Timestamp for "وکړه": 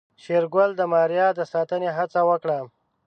2.29-2.59